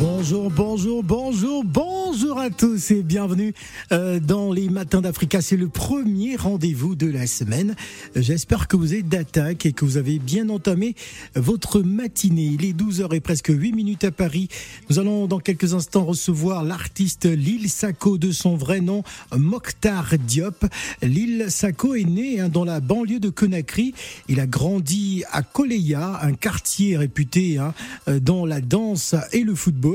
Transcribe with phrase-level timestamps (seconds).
[0.00, 3.52] Bonjour, bonjour, bonjour, bonjour à tous et bienvenue
[3.92, 5.42] euh, dans les matins d'Africa.
[5.42, 7.76] C'est le premier rendez-vous de la semaine.
[8.16, 10.94] J'espère que vous êtes d'attaque et que vous avez bien entamé
[11.34, 12.56] votre matinée.
[12.58, 14.48] Il est 12h et presque 8 minutes à Paris.
[14.88, 19.02] Nous allons dans quelques instants recevoir l'artiste Lil Sako de son vrai nom,
[19.36, 20.64] Mokhtar Diop.
[21.02, 23.92] Lil Sako est né hein, dans la banlieue de Conakry.
[24.28, 27.74] Il a grandi à Koleya, un quartier réputé hein,
[28.08, 29.89] euh, dans la danse et le football.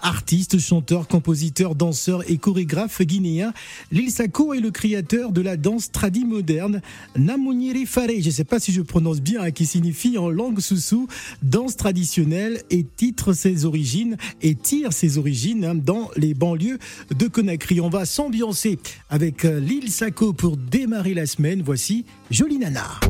[0.00, 3.52] Artiste, chanteur, compositeur, danseur et chorégraphe guinéen,
[3.90, 6.80] Lil Sako est le créateur de la danse tradie moderne
[7.16, 10.60] Namuniri Fare, je ne sais pas si je prononce bien, hein, qui signifie en langue
[10.60, 11.08] soussou
[11.42, 16.78] danse traditionnelle et titre ses origines et tire ses origines hein, dans les banlieues
[17.14, 17.80] de Conakry.
[17.80, 18.78] On va s'ambiancer
[19.10, 21.62] avec euh, Lil Sako pour démarrer la semaine.
[21.64, 23.00] Voici Jolie Nana.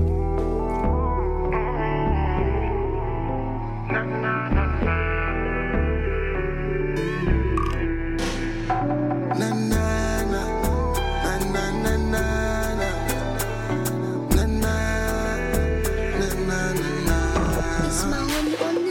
[17.79, 18.86] On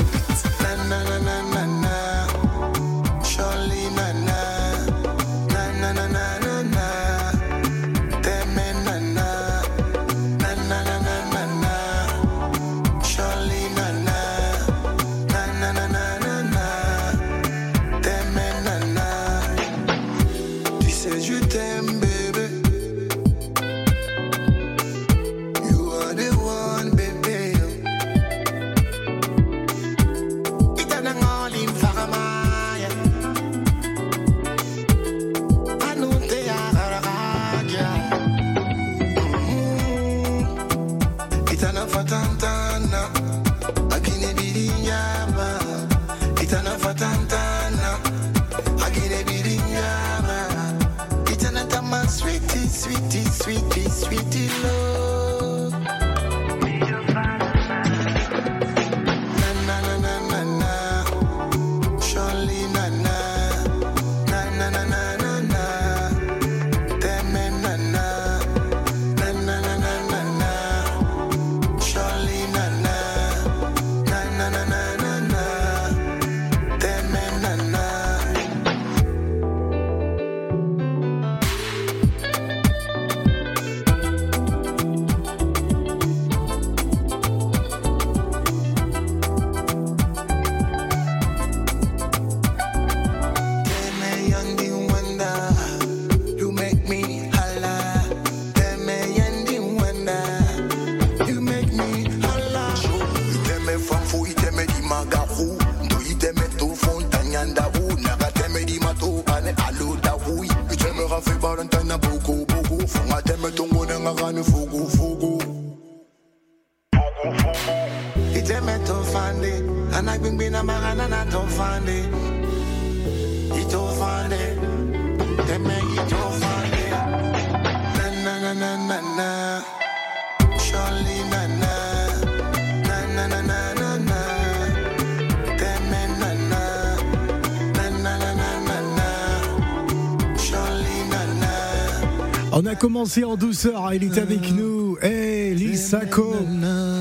[142.76, 144.98] a commencé en douceur, il est avec nous.
[145.02, 146.36] Hey, Lil Sako,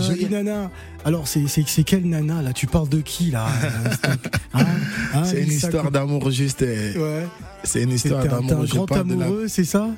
[0.02, 0.70] jolie nana.
[1.04, 2.52] Alors, c'est quelle nana là?
[2.52, 3.46] Tu parles de qui là?
[4.54, 4.64] Hein?
[5.14, 6.62] Hein, C'est une histoire d'amour juste.
[6.62, 7.26] Ouais.
[7.64, 8.60] C'est une histoire d'amour.
[8.60, 9.88] un grand amoureux, c'est ça?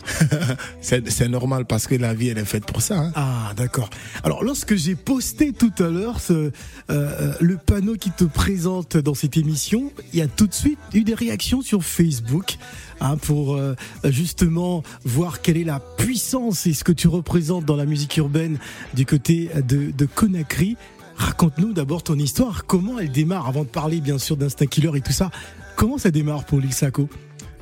[0.81, 2.99] C'est normal parce que la vie, elle est faite pour ça.
[2.99, 3.13] Hein.
[3.17, 3.91] Ah, d'accord.
[4.23, 6.51] Alors, lorsque j'ai posté tout à l'heure euh,
[6.91, 10.79] euh, le panneau qui te présente dans cette émission, il y a tout de suite
[10.95, 12.57] eu des réactions sur Facebook
[13.01, 13.75] hein, pour euh,
[14.05, 18.59] justement voir quelle est la puissance et ce que tu représentes dans la musique urbaine
[18.95, 20.77] du côté de, de Conakry.
[21.17, 25.01] Raconte-nous d'abord ton histoire, comment elle démarre, avant de parler bien sûr d'Instinct Killer et
[25.01, 25.31] tout ça.
[25.77, 27.09] Comment ça démarre pour Lil Sako?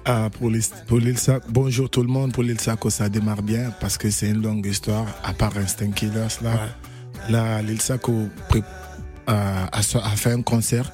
[0.04, 0.50] Ah, pour
[1.48, 2.32] bonjour tout le monde.
[2.32, 5.06] Pour l'île Sako, ça démarre bien parce que c'est une longue histoire.
[5.24, 6.68] À part Instinct Killers, là,
[7.30, 8.28] là Sako
[9.26, 9.82] a, a,
[10.16, 10.92] fait un concert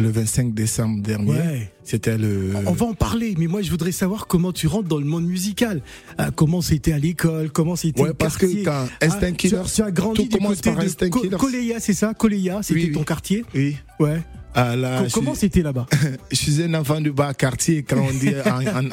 [0.00, 1.68] le 25 décembre dernier.
[1.84, 2.52] C'était le.
[2.66, 5.26] On va en parler, mais moi je voudrais savoir comment tu rentres dans le monde
[5.26, 5.82] musical.
[6.20, 8.02] Euh, comment c'était à l'école, comment c'était.
[8.02, 12.14] Ouais, parce que quand Instinct ah, tu, as grandi du côté de Coléa, c'est ça
[12.14, 13.44] Coléa, c'était ton quartier?
[13.54, 13.76] Oui.
[14.00, 14.22] Ouais.
[14.58, 14.74] Ah,
[15.12, 15.86] comment c'était là-bas?
[16.30, 17.82] Je suis un enfant du bas quartier.
[17.82, 18.32] Quand on dit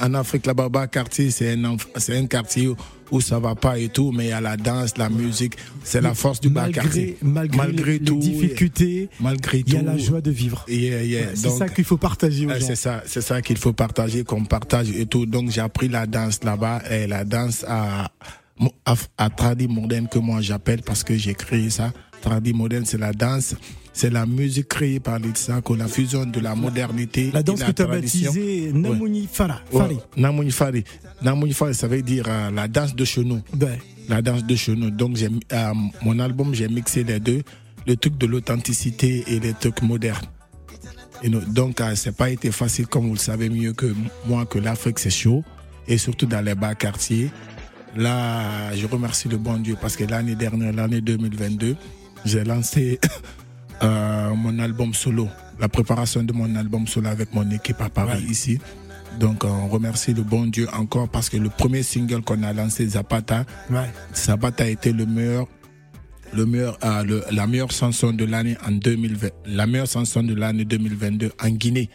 [0.02, 2.70] en, Afrique là-bas, bas quartier, c'est un, un quartier
[3.14, 6.02] où ça va pas et tout, mais il y a la danse, la musique, c'est
[6.02, 7.18] la force du bas quartier.
[7.22, 10.66] Malgré, les, tout, difficultés, malgré il y a la joie de vivre.
[10.68, 14.90] c'est ça qu'il faut partager aux C'est ça, c'est ça qu'il faut partager, qu'on partage
[14.90, 15.26] et tout.
[15.26, 18.12] Donc j'ai appris la danse là-bas et la danse à
[18.86, 21.92] à, à tradi moderne que moi j'appelle parce que j'ai créé ça.
[22.24, 23.54] Tradi moderne, c'est la danse,
[23.92, 27.32] c'est la musique créée par l'Itsako, la fusion de la modernité.
[27.34, 29.60] La danse que tu as baptisée Namuni Fara.
[30.16, 30.86] Namuni Fari.
[31.22, 33.42] Namuni Fari, ça veut dire euh, la danse de chenou.
[34.08, 34.90] La danse de chenou.
[34.90, 37.42] Donc, euh, mon album, j'ai mixé les deux,
[37.86, 40.26] le truc de l'authenticité et les trucs modernes.
[41.24, 43.94] Et donc, euh, c'est pas été facile, comme vous le savez mieux que
[44.26, 45.44] moi, que l'Afrique, c'est chaud.
[45.90, 47.30] Et surtout dans les bas quartiers.
[47.98, 51.76] Là, je remercie le bon Dieu parce que l'année dernière, l'année 2022,
[52.26, 53.00] j'ai lancé
[53.84, 55.28] euh, mon album solo,
[55.60, 58.60] la préparation de mon album solo avec mon équipe à Paris ici.
[59.20, 62.88] Donc on remercie le bon Dieu encore parce que le premier single qu'on a lancé,
[62.88, 63.46] Zapata,
[64.16, 65.48] Zapata a été le meilleur,
[66.34, 70.66] le meilleur, euh, la meilleure chanson de l'année en 2020, la meilleure chanson de l'année
[70.66, 71.90] 2022 en Guinée.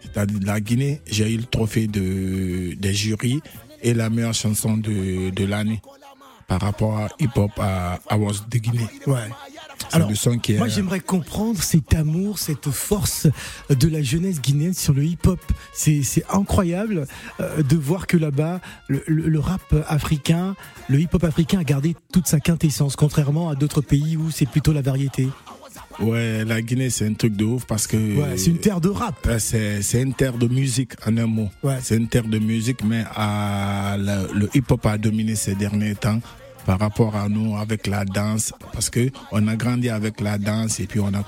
[0.00, 3.40] C'est-à-dire la Guinée, j'ai eu le trophée de, des jurys
[3.82, 5.80] et la meilleure chanson de, de l'année
[6.50, 8.88] par rapport à Hip Hop à Awards de Guinée.
[9.06, 9.30] Ouais.
[9.92, 10.10] Alors,
[10.58, 13.28] moi j'aimerais comprendre cet amour, cette force
[13.70, 15.40] de la jeunesse guinéenne sur le hip-hop.
[15.72, 17.06] C'est incroyable
[17.38, 20.56] euh, de voir que là-bas, le, le, rap africain,
[20.88, 24.72] le hip-hop africain a gardé toute sa quintessence, contrairement à d'autres pays où c'est plutôt
[24.72, 25.28] la variété.
[26.00, 27.96] Ouais, la Guinée, c'est un truc de ouf parce que.
[27.96, 29.28] Ouais, c'est une terre de rap.
[29.38, 31.48] C'est une terre de musique, en un mot.
[31.62, 31.78] Ouais.
[31.82, 36.20] C'est une terre de musique, mais à, le, hip-hop a dominé ces derniers temps
[36.66, 40.80] par rapport à nous avec la danse parce que on a grandi avec la danse
[40.80, 41.24] et puis on a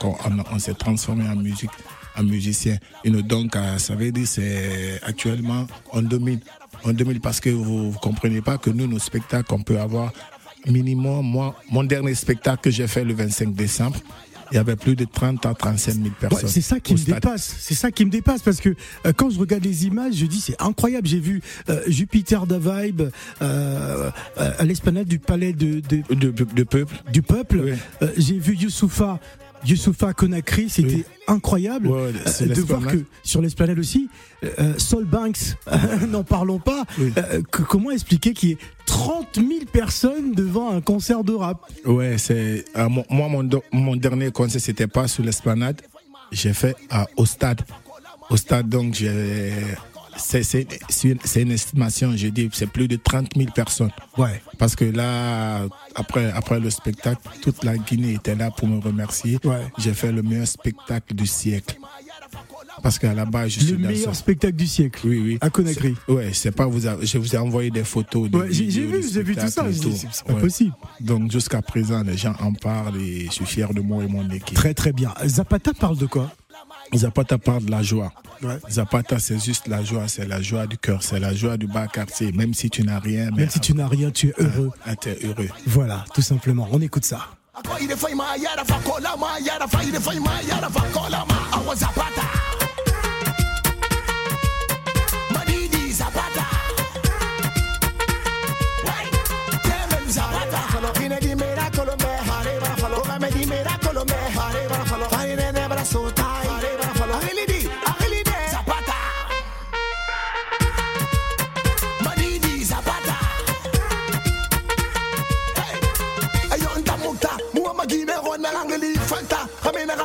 [0.53, 1.71] on, s'est transformé en musique
[2.17, 2.77] en musicien.
[3.05, 6.41] Et donc euh, ça veut dire c'est actuellement on domine
[6.85, 10.13] on domine parce que vous, vous comprenez pas que nous nos spectacles on peut avoir
[10.67, 13.99] minimum moi mon dernier spectacle que j'ai fait le 25 décembre
[14.53, 16.49] il y avait plus de 30 à 35 000 personnes.
[16.49, 17.57] c'est ça qui me dépasse.
[17.59, 18.69] C'est ça qui me dépasse parce que
[19.07, 21.07] euh, quand je regarde les images, je dis c'est incroyable.
[21.09, 21.41] J'ai vu
[21.71, 23.03] euh, Jupiter da Vibe
[23.41, 26.95] euh, à l'esplanade du palais de de, de, peuple.
[27.13, 27.77] Du peuple.
[28.17, 29.19] J'ai vu Youssoufa
[29.65, 34.09] Youssoufa Conakry, c'était incroyable euh, de voir que sur l'esplanade aussi,
[34.45, 35.57] euh, Sol Banks,
[36.09, 36.85] n'en parlons pas.
[36.99, 41.61] Euh, comment expliquer qu'il y ait 30 000 personnes devant un concert de rap?
[41.85, 42.65] Ouais, c'est
[43.11, 45.81] moi mon, mon dernier concert c'était pas sur l'esplanade,
[46.31, 46.77] j'ai fait
[47.17, 47.63] au stade.
[48.31, 49.53] Au stade donc j'ai
[50.17, 50.67] c'est
[51.05, 53.91] une, estimation, je dis, c'est plus de 30 000 personnes.
[54.17, 54.43] Ouais.
[54.59, 55.63] Parce que là,
[55.95, 59.39] après, après le spectacle, toute la Guinée était là pour me remercier.
[59.45, 59.63] Ouais.
[59.79, 61.77] J'ai fait le meilleur spectacle du siècle.
[62.83, 65.01] Parce qu'à la base, je le suis Le meilleur spectacle du siècle.
[65.07, 65.39] Oui, oui.
[65.41, 65.95] À Conakry.
[66.09, 66.81] Ouais, c'est pas vous.
[66.81, 68.31] je vous ai envoyé des photos.
[68.31, 69.67] ouais, j'ai vu, j'ai vu tout ça.
[69.73, 70.73] C'est pas possible.
[71.01, 74.29] Donc jusqu'à présent, les gens en parlent et je suis fier de moi et mon
[74.31, 74.57] équipe.
[74.57, 75.13] Très très bien.
[75.27, 76.33] Zapata parle de quoi?
[76.95, 78.13] Zapata parle de la joie.
[78.69, 81.87] Zapata, c'est juste la joie, c'est la joie du cœur, c'est la joie du bas
[81.87, 82.33] quartier.
[82.33, 83.31] Même si tu n'as rien.
[83.31, 84.71] Même si tu n'as rien, tu es heureux.
[84.85, 85.49] Ah, tu es heureux.
[85.67, 86.69] Voilà, tout simplement.
[86.71, 87.29] On écoute ça.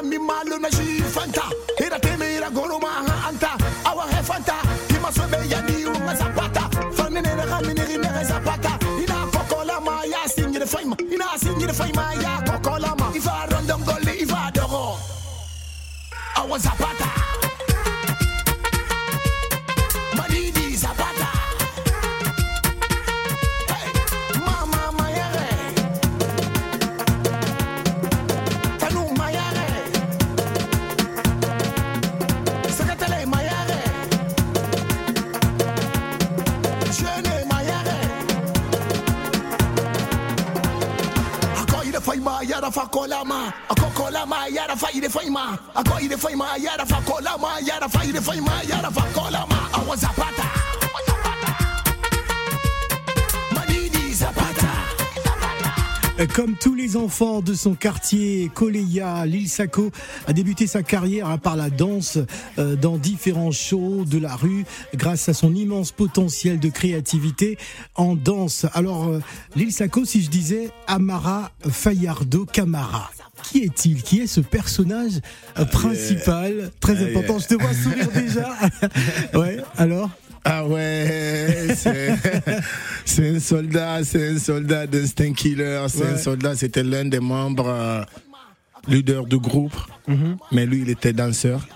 [0.04, 1.44] Mi malo na shi fanta
[1.80, 3.52] ira teme ira goro ma ha anta.
[3.86, 4.56] Awa he fanta
[4.88, 6.64] kima so be ya ni uma zapata.
[6.96, 8.78] Fani ne ga mi ne ne zapata.
[9.02, 10.96] Ina kokola ma ya singi de faima.
[11.12, 11.26] Ina
[11.68, 13.12] de faima ya kokola ma.
[13.16, 14.98] Ifa rondon goli ifa dogo
[16.36, 17.17] awa zapata
[54.14, 54.68] Zapata
[56.36, 59.92] Comme tous les enfants de son quartier, Koleya Lil Sako
[60.26, 62.18] a débuté sa carrière par la danse
[62.58, 67.58] euh, dans différents shows de la rue grâce à son immense potentiel de créativité
[67.96, 68.66] en danse.
[68.74, 69.22] Alors, euh,
[69.56, 73.12] Lil Sako, si je disais Amara Fayardo Camara,
[73.44, 75.14] qui est-il Qui est ce personnage
[75.58, 77.40] euh, principal Très Ah, important.
[77.40, 78.50] Je te vois sourire déjà.
[79.34, 80.10] ouais, alors
[80.44, 81.68] Ah ouais,
[83.06, 86.10] c'est un soldat, c'est un soldat d'Instinct Killer, c'est Ouais.
[86.14, 88.04] un soldat, c'était l'un des membres euh,
[88.88, 89.76] leaders du groupe,
[90.08, 90.38] Mhm.
[90.52, 91.68] mais lui il était danseur,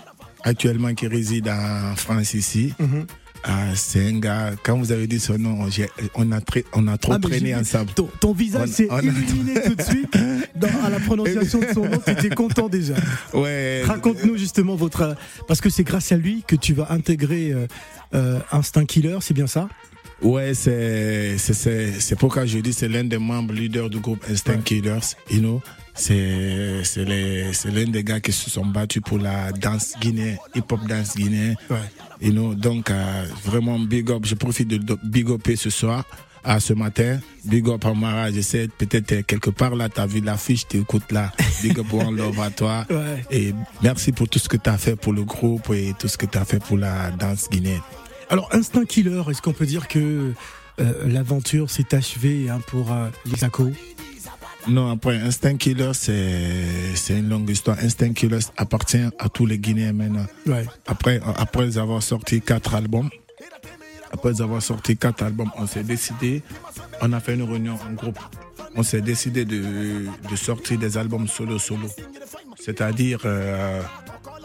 [0.42, 2.72] actuellement qui réside en France ici.
[2.78, 3.06] Mhm.
[3.44, 5.66] Ah, c'est un gars, quand vous avez dit son nom,
[6.14, 7.90] on a, très- on a trop Ah, traîné ensemble.
[7.92, 10.16] Ton, ton visage s'est illuminé tout de suite
[10.66, 11.98] dans- à la prononciation de son nom.
[12.04, 12.94] Tu étais content déjà.
[13.34, 13.82] Ouais.
[13.84, 15.16] Raconte-nous justement votre.
[15.48, 17.66] Parce que c'est grâce à lui que tu vas intégrer euh,
[18.14, 19.68] euh, Instinct Killer, c'est bien ça?
[20.22, 25.16] Ouais, c'est c'est pourquoi je dis c'est l'un des membres leaders du groupe Instinct Killers.
[25.28, 25.60] You know,
[25.94, 30.86] c'est c'est l'un des gars qui se sont battus pour la danse guinéenne, hip hop
[30.86, 31.54] dance guinéen.
[31.68, 31.76] Ouais.
[32.20, 34.22] You know, donc euh, vraiment big up.
[34.24, 36.04] Je profite de, de big upper ce soir.
[36.44, 40.20] À ce matin, big up Amara, je sais, peut-être euh, quelque part là, t'as vu
[40.20, 41.32] l'affiche, t'écoutes là,
[41.62, 42.84] big up One Love à toi.
[42.90, 43.24] Ouais.
[43.30, 46.26] Et merci pour tout ce que t'as fait pour le groupe et tout ce que
[46.26, 47.80] t'as fait pour la danse guinéenne.
[48.28, 50.32] Alors, Instinct Killer, est-ce qu'on peut dire que
[50.80, 53.32] euh, l'aventure s'est achevée hein, pour euh, les
[54.68, 57.78] Non, après, Instinct Killer, c'est, c'est une longue histoire.
[57.82, 60.26] Instinct Killer appartient à tous les Guinéens maintenant.
[60.46, 60.66] Ouais.
[60.86, 63.10] Après, après avoir sorti quatre albums,
[64.12, 66.42] après avoir sorti quatre albums, on s'est décidé,
[67.00, 68.18] on a fait une réunion en groupe.
[68.74, 69.62] On s'est décidé de,
[70.30, 71.88] de sortir des albums solo-solo.
[72.58, 73.82] C'est-à-dire, euh,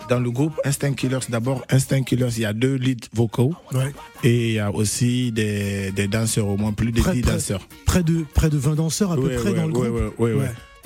[0.10, 3.94] dans le groupe Instinct Killers, d'abord, Instinct Killers, il y a deux leads vocaux Ouais.
[4.24, 7.32] et il y a aussi des, des danseurs, au moins plus de Près- 10 près-
[7.34, 7.68] danseurs.
[7.86, 10.14] Près de, près de 20 danseurs à peu près ouais, dans le groupe.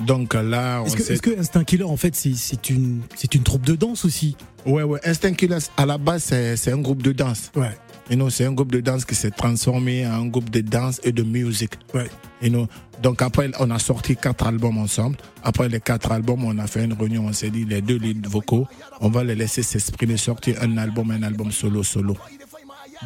[0.05, 3.01] Donc là, on Est-ce que, que Instinct Killer, en fait, c'est, une,
[3.33, 4.35] une troupe de danse aussi?
[4.65, 4.99] Ouais, ouais.
[5.03, 7.51] Instinct Killers, à la base, c'est c'est un groupe de danse.
[7.55, 7.77] Ouais.
[8.11, 10.99] You know, c'est un groupe de danse qui s'est transformé en un groupe de danse
[11.05, 11.75] et de musique.
[11.93, 12.09] Ouais.
[12.41, 12.67] You know.
[13.01, 15.15] Donc après, on a sorti quatre albums ensemble.
[15.43, 17.27] Après les quatre albums, on a fait une réunion.
[17.27, 18.67] On s'est dit, les deux leads vocaux,
[18.99, 22.17] on va les laisser s'exprimer, sortir un album, un album solo, solo.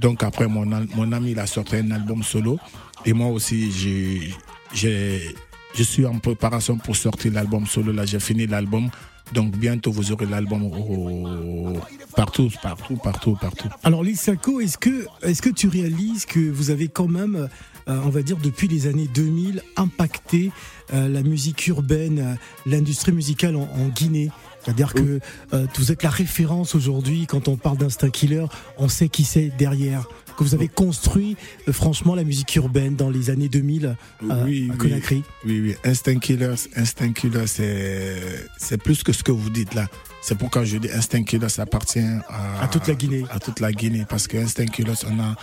[0.02, 2.58] Donc après, mon, mon ami, il a sorti un album solo.
[3.06, 4.34] Et moi aussi, j'ai,
[4.74, 5.36] j'ai,
[5.76, 7.94] je suis en préparation pour sortir l'album solo.
[7.94, 8.90] Là, j'ai fini l'album.
[9.34, 11.78] Donc bientôt, vous aurez l'album au-
[12.16, 13.68] partout, partout, partout, partout.
[13.84, 17.50] Alors Lissako, est-ce que, est-ce que tu réalises que vous avez quand même,
[17.90, 20.52] euh, on va dire depuis les années 2000, impacté
[20.94, 24.30] euh, la musique urbaine, euh, l'industrie musicale en, en Guinée?
[24.64, 25.20] C'est-à-dire que
[25.54, 28.46] euh, vous êtes la référence aujourd'hui quand on parle d'Instinct Killer,
[28.78, 30.08] on sait qui c'est derrière.
[30.38, 31.38] Que vous avez construit
[31.68, 34.72] euh, franchement la musique urbaine dans les années 2000 euh, Oui, à oui.
[34.78, 35.24] Conakry.
[35.46, 35.76] Oui, oui.
[35.84, 39.88] Instinct Killers, Instinct Killers, c'est, plus que ce que vous dites là.
[40.22, 43.24] C'est pourquoi je dis Instinct Killers ça appartient à, À toute la Guinée.
[43.30, 44.06] À toute la Guinée.
[44.10, 45.36] Parce que Instinct Killers, on a,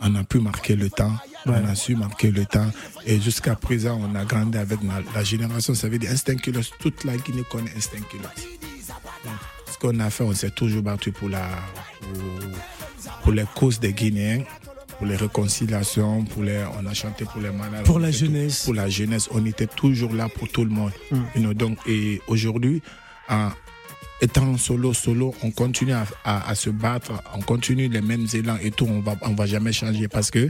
[0.00, 1.12] on a pu marquer le temps.
[1.46, 1.54] Ouais.
[1.62, 2.70] On a su marquer le temps.
[3.06, 5.74] Et jusqu'à présent, on a grandi avec la, la génération.
[5.74, 8.58] Ça veut dire Instinct Killers, toute la Guinée connaît Instinct Killers.
[9.70, 11.46] Ce qu'on a fait, on s'est toujours battu pour, la,
[12.00, 12.18] pour,
[13.22, 14.42] pour les causes des Guinéens,
[14.98, 17.84] pour les réconciliations, pour les, on a chanté pour les malades.
[17.84, 18.64] Pour la tout- jeunesse.
[18.64, 20.92] Pour la jeunesse, on était toujours là pour tout le monde.
[21.10, 21.16] Mm.
[21.36, 22.82] You know, donc, et aujourd'hui,
[23.28, 23.50] en
[24.20, 28.56] étant solo, solo, on continue à, à- à se battre, on continue les mêmes élans
[28.62, 30.48] et tout, on va, on va jamais changer parce que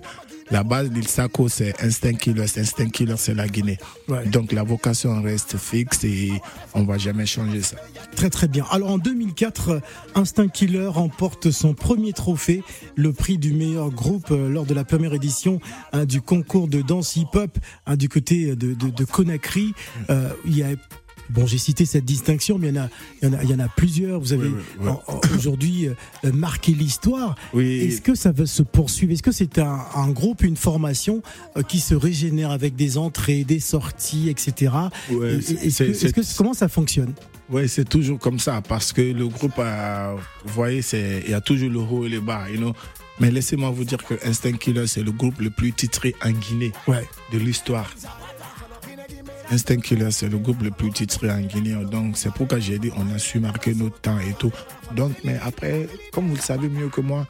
[0.51, 3.79] la base d'Il Sako, c'est Instinct Killer, Instinct Killer, c'est la Guinée.
[4.09, 4.27] Ouais.
[4.27, 6.33] Donc la vocation reste fixe et
[6.75, 7.77] on va jamais changer ça.
[8.17, 8.65] Très très bien.
[8.73, 9.81] Alors en 2004, euh,
[10.17, 12.65] Instinct Killer remporte son premier trophée,
[12.97, 15.61] le prix du meilleur groupe euh, lors de la première édition
[15.93, 19.73] hein, du concours de danse hip-hop hein, du côté de, de, de Conakry.
[20.11, 20.71] Euh, il y a
[21.31, 22.89] Bon, j'ai cité cette distinction, mais il y en a,
[23.23, 24.21] il y en a, il y en a plusieurs.
[24.21, 24.89] Vous avez Oui, oui, oui.
[24.89, 25.95] en- en- aujourd'hui euh,
[26.33, 27.37] marqué l'histoire.
[27.55, 27.81] Oui.
[27.83, 29.13] Est-ce que ça va se poursuivre?
[29.13, 31.23] Est-ce que c'est un, un groupe, une formation
[31.57, 34.73] euh, qui se régénère avec des entrées, des sorties, etc.
[35.13, 37.13] Ouais, Est-ce que, comment ça fonctionne?
[37.49, 40.83] Oui, c'est toujours comme ça parce que le groupe, a, vous voyez,
[41.25, 42.73] il y a toujours le haut et le bas, you know.
[43.19, 46.73] Mais laissez-moi vous dire que Instinct Killer, c'est le groupe le plus titré en Guinée
[46.89, 47.07] Ouais.
[47.33, 47.91] de l'histoire.
[49.51, 51.75] Instinct Killer, c'est le groupe le plus titré en Guinée?
[51.85, 54.53] Donc, c'est pourquoi j'ai dit on a su marquer notre temps et tout.
[54.95, 57.27] Donc, mais après, comme vous le savez mieux que moi,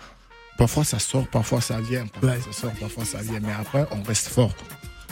[0.59, 2.07] parfois ça sort, parfois ça vient.
[2.07, 2.41] Parfois Ouais.
[2.41, 3.41] ça sort, parfois ça vient.
[3.41, 4.55] Mais après, on reste fort.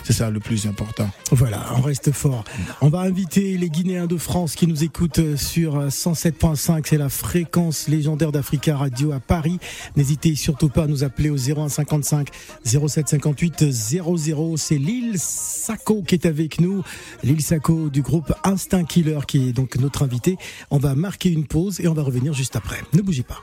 [0.05, 1.09] C'est ça le plus important.
[1.31, 2.45] Voilà, on reste fort.
[2.81, 7.88] On va inviter les Guinéens de France qui nous écoutent sur 107.5, c'est la fréquence
[7.88, 9.59] légendaire d'Africa Radio à Paris.
[9.97, 12.28] N'hésitez surtout pas à nous appeler au 0155
[12.64, 14.57] 0758 00.
[14.57, 16.83] C'est Lille Sacco qui est avec nous.
[17.23, 20.37] Lille Sacco du groupe Instinct Killer qui est donc notre invité.
[20.71, 22.78] On va marquer une pause et on va revenir juste après.
[22.95, 23.43] Ne bougez pas.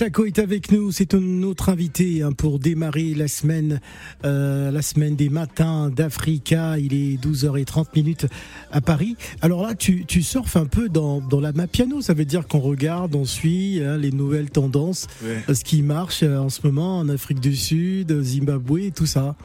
[0.00, 3.80] Sako est avec nous, c'est notre invité hein, pour démarrer la semaine,
[4.24, 6.78] euh, la semaine des matins d'Africa.
[6.78, 8.24] Il est 12h30 minutes
[8.72, 9.16] à Paris.
[9.42, 12.60] Alors là, tu, tu surfes un peu dans, dans la piano, ça veut dire qu'on
[12.60, 15.44] regarde, on suit hein, les nouvelles tendances, Ouais.
[15.50, 19.04] euh, ce qui marche euh, en ce moment en Afrique du Sud, Zimbabwe, et tout
[19.04, 19.36] ça.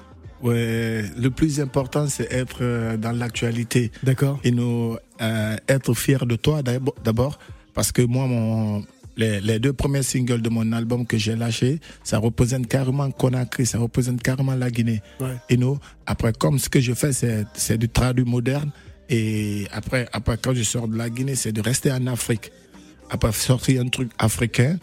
[0.42, 6.38] Ouais, le plus important, c'est être dans l'actualité D'accord et nous euh, être fier de
[6.38, 7.40] toi d'ab- d'abord,
[7.74, 8.86] parce que moi, mon,
[9.18, 13.66] les, les deux premiers singles de mon album que j'ai lâché, ça représente carrément Conakry,
[13.66, 15.02] ça représente carrément la Guinée.
[15.20, 15.36] Ouais.
[15.50, 18.72] Et nous, après, comme ce que je fais, c'est c'est du traduit moderne.
[19.10, 22.52] Et après, après, quand je sors de la Guinée, c'est de rester en Afrique.
[23.10, 24.78] Après, sortir un truc africain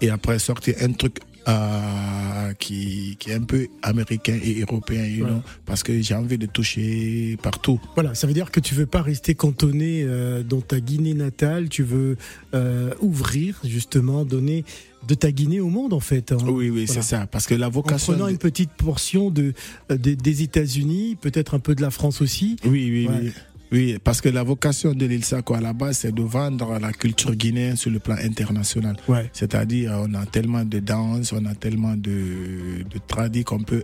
[0.00, 5.24] et après sortir un truc euh, qui, qui est un peu américain et européen, you
[5.24, 5.30] Ouais.
[5.30, 7.80] know, parce que j'ai envie de toucher partout.
[7.94, 11.68] Voilà, ça veut dire que tu veux pas rester cantonné euh, dans ta Guinée natale,
[11.68, 12.16] tu veux
[12.54, 14.64] euh, ouvrir justement, donner
[15.06, 16.32] de ta Guinée au monde en fait.
[16.32, 16.38] hein.
[16.46, 17.02] Oui, oui, Voilà.
[17.02, 17.26] c'est ça.
[17.26, 18.12] Parce que la En vocation.
[18.14, 19.52] prenant une petite portion de,
[19.92, 22.56] euh, des- États-Unis, peut-être un peu de la France aussi.
[22.64, 23.14] Oui, oui, Ouais.
[23.22, 23.32] oui.
[23.72, 26.92] Oui, parce que la vocation de l'île Sako à la base, c'est de vendre la
[26.92, 28.96] culture guinéenne sur le plan international.
[29.08, 29.28] Ouais.
[29.32, 33.82] C'est-à-dire, on a tellement de danse, on a tellement de, de tradis qu'on peut,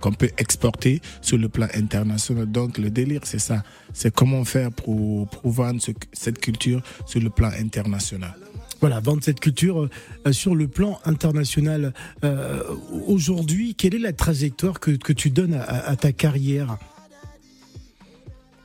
[0.00, 2.46] qu'on peut exporter sur le plan international.
[2.46, 3.62] Donc, le délire, c'est ça.
[3.94, 8.34] C'est comment faire pour, pour vendre ce- cette culture sur le plan international.
[8.82, 9.88] Voilà, vendre cette culture
[10.26, 11.92] euh, sur le plan international.
[12.24, 12.62] Euh,
[13.06, 16.78] Aujourd'hui, quelle est la trajectoire que, que tu donnes à, à ta carrière?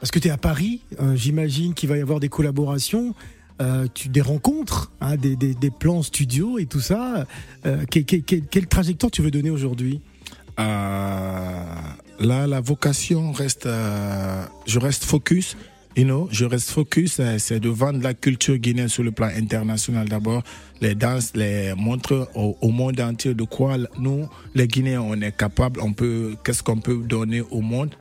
[0.05, 3.15] Parce que tu es à Paris, euh, j'imagine qu'il va y avoir des collaborations,
[3.59, 7.25] euh, des rencontres, hein, des, plans studio et tout ça.
[7.65, 10.01] Euh, que- que- que- quelle trajectoire tu veux donner aujourd'hui?
[10.59, 15.57] Là, la vocation reste, je reste focus.
[15.97, 20.07] You know, je reste focus, c'est de vendre la culture guinéenne sur le plan international
[20.07, 20.43] d'abord,
[20.81, 25.35] les danses, les montrer au, au monde entier de quoi nous, les Guinéens, on est
[25.35, 27.95] capable, on peut, qu'est-ce qu'on peut donner au monde?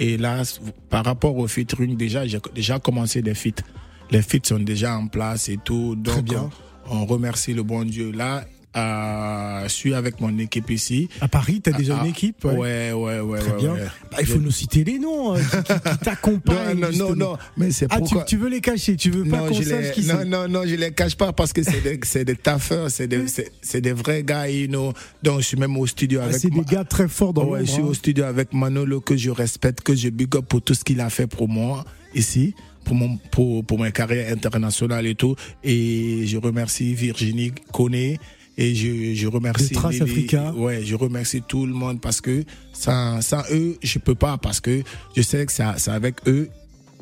[0.00, 0.42] Et là,
[0.88, 3.62] par rapport au featuring, déjà, j'ai déjà commencé des feats.
[4.10, 5.94] Les feats sont déjà en place et tout.
[5.94, 6.48] Donc, bien.
[6.88, 8.10] On, on remercie le bon Dieu.
[8.10, 8.44] Là,
[8.76, 11.08] euh, je suis avec mon équipe ici.
[11.20, 13.38] À Paris, t'as déjà Ah, une équipe Ouais, ouais, ouais.
[13.40, 13.72] Très ouais, bien.
[13.74, 13.86] ouais.
[14.12, 16.78] Bah, il faut nous citer les noms euh, qui, qui- qui t'accompagnent.
[16.78, 17.14] Non, non, non, justement.
[17.32, 18.22] non, mais c'est Ah, tu, pourquoi.
[18.24, 20.24] tu veux les cacher, tu veux pas non, qu'on sache qui non, c'est?
[20.24, 23.24] non, non, je les cache pas parce que c'est des, des taffeurs, c'est des,
[23.62, 24.92] c'est, des vrais gars, you know.
[25.22, 27.58] Donc, je suis même au studio Ah, avec c'est des gars très forts dans Ouais,
[27.60, 27.86] l'ombre, je suis hein.
[27.86, 31.00] au studio avec Manolo que je respecte, que je big up pour tout ce qu'il
[31.00, 32.54] a fait pour moi ici,
[32.84, 35.34] pour mon pour, pour ma carrière internationale et tout.
[35.64, 38.18] Et je remercie Virginie Koné
[38.60, 40.02] et je, je remercie De Trace Lily.
[40.02, 40.52] Africa.
[40.54, 44.60] Ouais, je remercie tout le monde parce que sans, sans eux, je peux pas parce
[44.60, 44.82] que
[45.16, 46.48] je sais que c'est avec eux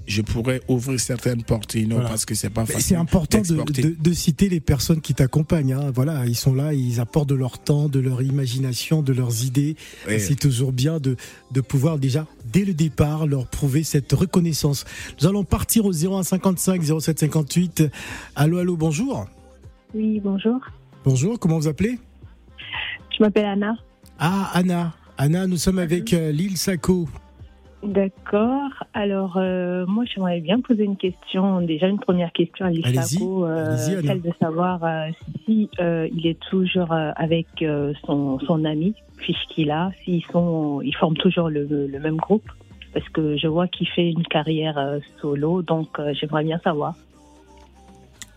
[0.07, 2.09] je pourrais ouvrir certaines portes, Voilà.
[2.09, 2.81] parce que c'est pas facile.
[2.83, 3.83] C'est important de, d'exporter.
[3.83, 5.75] de- de citer les personnes qui t'accompagnent.
[5.75, 5.92] hein.
[5.94, 9.77] Voilà, ils sont là, ils apportent de leur temps, de leur imagination, de leurs idées.
[10.07, 10.18] Ouais.
[10.18, 11.16] C'est toujours bien de,
[11.53, 14.87] de pouvoir déjà, dès le départ, leur prouver cette reconnaissance.
[15.21, 17.83] Nous allons partir au 0155 0758.
[18.35, 19.27] Allô, allô, bonjour.
[19.94, 20.59] Oui, bonjour.
[21.11, 21.99] Bonjour, comment vous appelez?
[23.16, 23.77] Je m'appelle Anna.
[24.18, 24.92] Ah, Anna.
[25.16, 27.09] Anna, nous sommes avec euh, Lille Sacco.
[27.83, 28.85] D'accord.
[28.92, 31.62] Alors, euh, moi, j'aimerais bien poser une question.
[31.62, 34.03] Déjà, une première question à l'ISACO, Allez-y, Anna.
[34.03, 35.09] celle de savoir euh,
[35.47, 40.83] si euh, il est toujours euh, avec euh, son, son ami, puisqu'il a, s'ils sont,
[40.83, 42.44] ils forment toujours le, le même groupe.
[42.92, 46.97] Parce que je vois qu'il fait une carrière euh, solo, donc euh, j'aimerais bien savoir.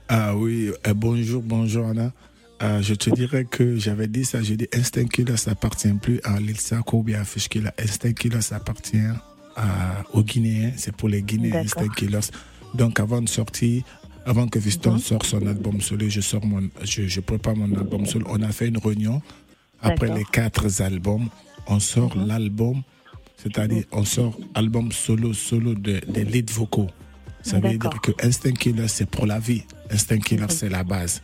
[0.07, 2.12] Ah oui, euh, bonjour, bonjour Anna.
[2.63, 6.19] Euh, je te dirais que j'avais dit ça, j'ai dit Instinct Killer, ça appartient plus
[6.24, 7.69] à l'île Sako ou bien à Fish Killer.
[7.80, 8.97] Instinct Killer, ça appartient
[9.56, 11.62] à- aux Guinéens, c'est pour les Guinéens.
[11.63, 12.19] Instinct Killers.
[12.76, 13.84] Donc avant de sortir,
[14.26, 15.00] avant que Viston Mhm.
[15.00, 18.28] sorte son album solo, je, sors mon, je, je prépare mon album solo.
[18.30, 19.21] On a fait une réunion.
[19.82, 21.30] Après les quatre albums,
[21.67, 22.28] on sort Mhm.
[22.28, 22.84] l'album,
[23.41, 26.89] c'est-à-dire on sort album solo, solo de, des lead vocaux.
[27.41, 29.63] Ça veut dire que Instinct Killer, c'est pour la vie.
[29.89, 30.50] Instinct Killer, Mhm.
[30.52, 31.24] c'est la base.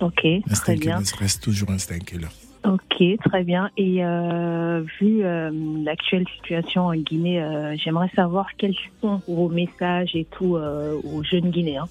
[0.00, 1.00] Ok, très bien.
[1.18, 1.68] Reste toujours
[2.06, 2.28] Killer.
[2.64, 3.70] Ok, très bien.
[3.76, 5.50] Et euh, vu euh,
[5.84, 11.50] l'actuelle situation en Guinée, euh, j'aimerais savoir quels sont vos messages et tout aux jeunes
[11.50, 11.88] Guinéens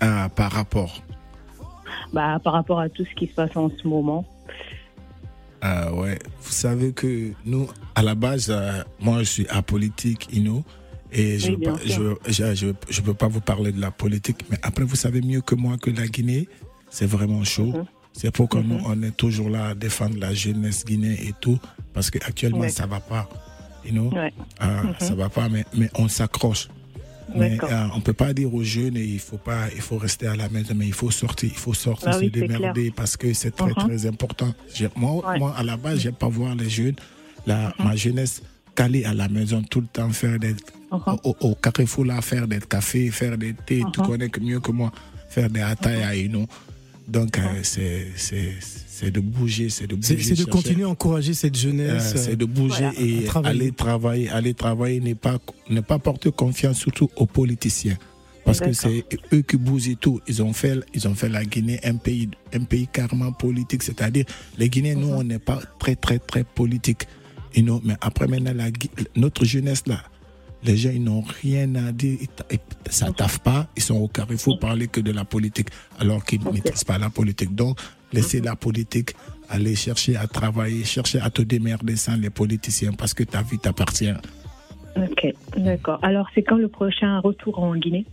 [0.00, 1.02] Ah, par rapport.
[2.12, 4.24] bah, par rapport à tout ce qui se passe en ce moment.
[5.62, 8.50] Ah ouais, vous savez que nous, à la base,
[8.98, 10.64] moi je suis apolitique, you know,
[11.12, 12.18] et je Oui, ne bien sûr.
[12.26, 15.42] je, je, je peux pas vous parler de la politique, mais après vous savez mieux
[15.42, 16.48] que moi que la Guinée,
[16.90, 17.66] c'est vraiment chaud.
[17.72, 17.84] Mhm.
[18.12, 21.58] C'est pourquoi nous, on est toujours là à défendre la jeunesse guinéenne et tout,
[21.94, 22.76] parce qu'actuellement, D'accord.
[22.76, 23.28] ça va pas,
[23.84, 24.32] you know, Ouais.
[24.58, 24.94] Ah, Mhm.
[24.98, 26.68] ça va pas, mais, mais on s'accroche.
[27.36, 30.34] Mais euh, on peut pas dire aux jeunes il faut pas il faut rester à
[30.34, 33.32] la maison mais il faut sortir il faut sortir Ah se oui, démerder parce que
[33.34, 33.74] c'est très Mhm.
[33.86, 34.52] très important.
[34.96, 35.38] Moi Ouais.
[35.38, 36.96] moi à la base j'aime pas voir les jeunes
[37.46, 38.42] la ma jeunesse
[38.74, 40.56] calée à la maison tout le temps faire des
[40.90, 44.72] au, au carrefour là faire des cafés faire des thés tu connais que mieux que
[44.72, 44.90] moi
[45.28, 46.46] faire des ataya you know.
[47.10, 50.88] Donc euh, c'est c'est c'est de bouger c'est de C'est bouger c'est de continuer à
[50.88, 52.14] encourager cette euh, jeunesse.
[52.16, 53.00] c'est de bouger Voilà.
[53.00, 53.60] et travailler.
[53.62, 57.96] aller travailler, aller travailler, ne pas, ne pas porter confiance surtout aux politiciens.
[58.44, 60.20] Parce que c'est eux qui bougent et tout.
[60.26, 63.82] Ils ont fait, ils ont fait la Guinée un pays, un pays carrément politique.
[63.82, 64.24] C'est-à-dire,
[64.58, 67.06] les Guinéens, nous, on n'est pas très, très, très politique.
[67.54, 68.70] You know, mais après, maintenant, la
[69.14, 70.02] notre jeunesse, là,
[70.62, 72.18] les gens, ils n'ont rien à dire.
[72.88, 73.68] Ça taffe pas.
[73.76, 75.68] Ils sont au carrefour parler que de la politique,
[75.98, 77.54] alors qu'ils ne maîtrisent pas la politique.
[77.54, 77.78] Donc,
[78.12, 79.14] laissez la politique
[79.48, 83.58] aller chercher à travailler, chercher à te démerder sans les politiciens, parce que ta vie
[83.58, 84.12] t'appartient.
[84.96, 85.98] Ok, d'accord.
[86.02, 88.06] Alors, c'est quand le prochain retour en Guinée?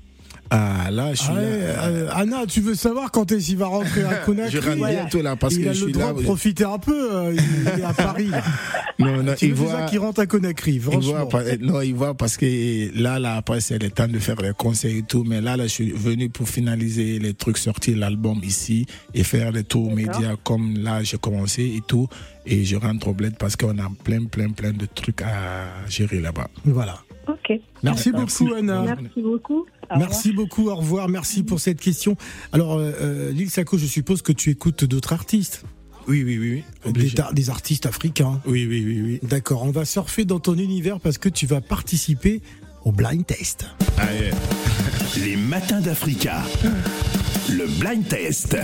[0.49, 1.41] Ah, là, je suis Ah là.
[1.41, 5.21] euh, Anna, tu veux savoir quand est-ce qu'il va rentrer à Conakry je rentre bientôt
[5.21, 6.13] là, parce Il que a je le suis droit là.
[6.13, 7.09] de profiter un peu.
[7.13, 8.27] euh, il est à Paris.
[8.27, 8.41] Là.
[8.99, 9.83] Non, non, Tu il voit.
[9.85, 11.01] qu'il rentre à Conakry, Il franchement.
[11.25, 14.37] voit, pas- non, il voit parce que là, là, après, c'est le temps de faire
[14.41, 15.23] les conseils et tout.
[15.23, 19.51] Mais là, là, je suis venu pour finaliser les trucs, sortir l'album ici et faire
[19.51, 22.07] les tours médias comme là, j'ai commencé et tout.
[22.47, 26.19] Et je rentre au bled parce qu'on a plein, plein, plein de trucs à gérer
[26.19, 26.47] là-bas.
[26.65, 26.97] Voilà.
[27.27, 27.59] Ok.
[27.83, 28.95] Merci beaucoup, Anna.
[29.01, 29.65] Merci beaucoup.
[29.89, 32.17] Au Merci beaucoup, au revoir, merci pour cette question.
[32.51, 35.63] Alors, euh, euh, Lil Sako, je suppose que tu écoutes d'autres artistes,
[36.07, 37.13] Oui, oui, oui, oui.
[37.33, 38.41] des, artistes africains.
[38.45, 39.19] Oui, oui, oui, oui.
[39.23, 42.41] D'accord, on va surfer dans ton univers parce que tu vas participer
[42.83, 43.65] au blind test.
[43.97, 44.31] Ah, yeah.
[45.25, 46.43] Les matins d'Africa.
[47.49, 48.57] Le blind test.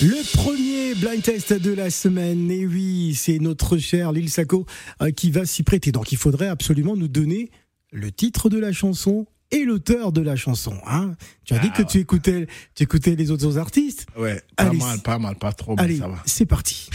[0.00, 4.64] Le premier blind test de la semaine, et oui, c'est notre cher Lil Sacco
[5.02, 5.90] euh, qui va s'y prêter.
[5.90, 7.50] Donc il faudrait absolument nous donner
[7.90, 10.74] le titre de la chanson et l'auteur de la chanson.
[10.86, 14.06] Hein tu as dit ah que tu, écoutais, tu écoutais les autres artistes.
[14.16, 16.00] Ouais, pas mal, pas mal, pas trop, mais Allez.
[16.26, 16.90] C'est parti.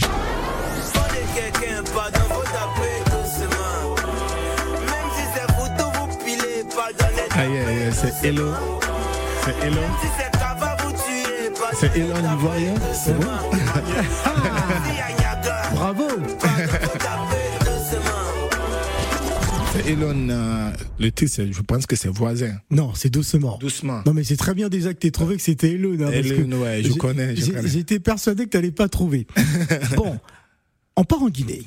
[7.92, 8.52] C'est Hello.
[9.44, 10.33] C'est Hello.
[11.78, 12.74] C'est Elon Ivoirien.
[12.92, 13.26] C'est bon.
[15.74, 16.04] Bravo
[19.72, 20.28] C'est Elon.
[20.30, 22.54] euh, le titre, je pense que c'est voisin.
[22.70, 23.58] Non, c'est doucement.
[23.58, 24.02] Doucement.
[24.06, 25.94] Non, mais c'est très bien déjà que tu trouvé que c'était Elon.
[25.94, 27.34] hein, parce Elon, que ouais, je connais.
[27.36, 29.26] J'étais persuadé que tu n'allais pas trouver.
[29.96, 30.18] bon,
[30.96, 31.62] on part en Guinée.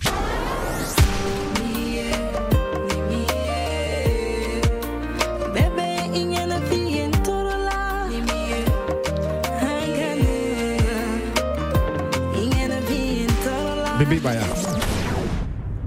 [14.09, 14.41] Bébé Baya.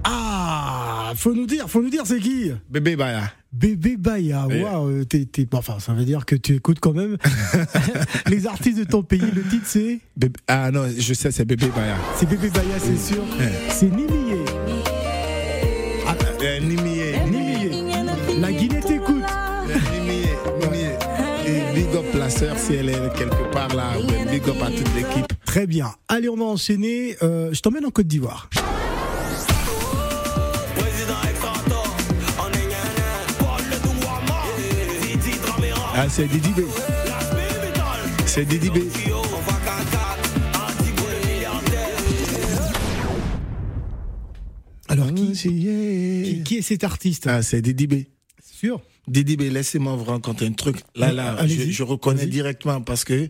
[0.05, 3.23] Ah, faut nous dire, faut nous dire c'est qui Bébé Baya.
[3.53, 7.17] Bébé Baya, waouh, t'es- enfin, ça veut dire que tu écoutes quand même
[8.29, 9.23] les artistes de ton pays.
[9.35, 11.97] Le titre c'est Bébé- Ah non, je sais, c'est Bébé Baya.
[12.17, 13.23] c'est Bébé Baya, c'est sûr.
[13.71, 14.45] C'est Nimiye.
[16.43, 17.21] Euh, Nimiye.
[17.31, 18.41] Nimiye.
[18.41, 19.23] La Guinée t'écoute.
[19.69, 19.77] Euh.
[19.99, 20.27] Nimiye.
[21.47, 23.93] Et big up la sœur si elle est quelque part là.
[24.31, 25.30] Big up à toute l'équipe.
[25.51, 25.93] Très bien.
[26.07, 27.17] Allez, on va enchaîner.
[27.25, 28.49] Euh, je t'emmène en Côte d'Ivoire.
[35.97, 36.61] Ah, c'est Didi B.
[38.27, 38.77] C'est Didi B.
[44.87, 47.95] Alors, qui, qui, qui est cet artiste Ah, c'est Didi B.
[48.41, 50.77] Sûr Didi B, laissez-moi vous raconter un truc.
[50.95, 53.29] Là, là, je, reconnais directement parce que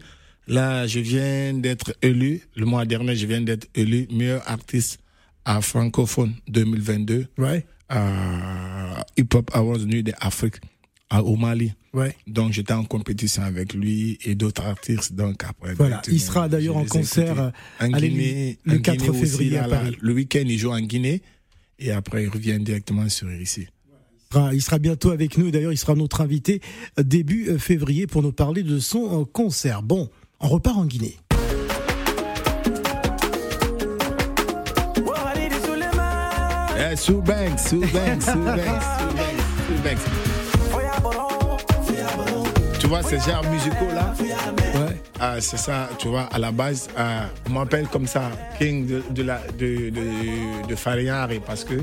[0.51, 4.99] là, je viens d'être élu, le mois dernier, je viens d'être élu meilleur artiste
[5.45, 7.65] à francophone 2022 Ouais.
[7.89, 10.57] à Hip Hop Awards Nuit d'Afrique
[11.09, 11.73] à- au Mali.
[11.93, 12.15] Ouais.
[12.27, 15.13] Donc j'étais en compétition avec lui et d'autres artistes.
[15.15, 15.97] Donc après, Voilà.
[15.97, 19.59] directement, Il sera d'ailleurs en concert euh, en Guinée, le en 4 Guinée aussi, février
[19.59, 19.83] à là.
[20.01, 21.23] Le week-end, il joue en Guinée
[21.81, 23.67] et après il revient directement sur ici.
[24.53, 25.51] Il sera- bientôt avec nous.
[25.51, 26.61] D'ailleurs, il sera notre invité
[27.03, 29.83] début euh, février pour nous parler de son euh, concert.
[29.83, 30.09] Bon,
[30.41, 31.17] on repart en Guinée.
[36.83, 38.27] Eh, Banks, Banks, Banks,
[39.85, 39.99] Banks.
[42.79, 45.01] Tu vois ces genres musicaux là Ouais.
[45.21, 48.23] Ah, c'est ça, tu vois, à la base, ah, on m'appelle comme ça,
[48.59, 51.75] King de, de, la, de, de, de Farignari, parce que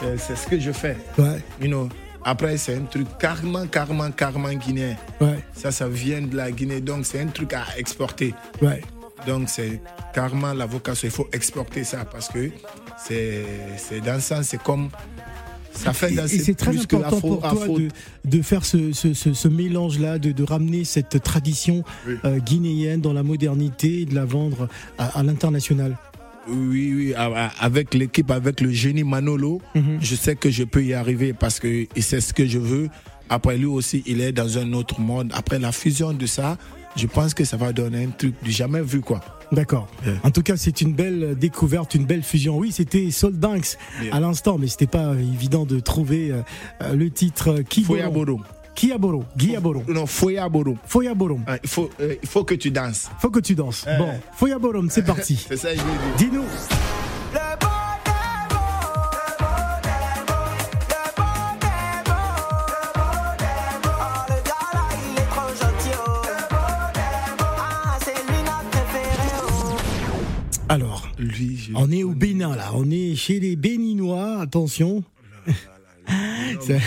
[0.00, 0.96] c'est- c'est ce que je fais.
[1.18, 1.38] Ouais.
[1.60, 1.88] You know.
[2.24, 4.96] Après, c'est un truc carrément, carrément, carrément guinéen.
[5.20, 5.38] Ouais.
[5.54, 8.34] Ça, ça vient de la Guinée, donc c'est un truc à exporter.
[8.60, 8.80] Ouais.
[9.26, 9.80] Donc c'est
[10.14, 12.50] carrément la vocation, il faut exporter ça parce que
[12.98, 13.44] c'est
[14.04, 14.88] dans le sens, c'est comme
[15.72, 17.88] ça fait Et, c'est très important pour toi de,
[18.24, 22.16] de faire ce, ce, ce- ce mélange-là, de, de ramener cette tradition Oui.
[22.24, 25.96] euh, guinéenne dans la modernité et de la vendre à, à l'international.
[26.48, 27.14] Oui, oui,
[27.60, 29.98] avec l'équipe, avec le génie Manolo, Mhm.
[30.00, 32.88] je sais que je peux y arriver parce que c'est ce que je veux.
[33.30, 35.30] Après lui aussi, il est dans un autre monde.
[35.34, 36.58] Après la fusion de ça,
[36.96, 39.20] je pense que ça va donner un truc du jamais vu quoi.
[39.52, 39.86] D'accord.
[40.24, 42.56] En tout cas, c'est une belle découverte, une belle fusion.
[42.58, 44.14] Oui, c'était Soul Yeah.
[44.16, 47.94] à l'instant, mais c'était pas évident de trouver euh, le titre euh, Kiboro.
[47.98, 48.40] Foyaboro.
[48.74, 49.24] Kiaboro.
[49.36, 49.82] Guiaboro.
[49.88, 50.76] Non, Foyaboro.
[50.86, 51.42] Foyaborom.
[51.46, 53.10] Ah, Il faut, euh, faut que tu danses.
[53.20, 53.84] Faut que tu danses.
[53.86, 53.98] Ouais.
[53.98, 55.36] Bon, Foyaborom, c'est parti.
[55.48, 55.68] C'est ça.
[56.18, 56.44] Dis-nous.
[70.68, 75.04] Alors, Lui, on est au Bénin là, on est chez les Béninois, attention.
[76.60, 76.80] C'est-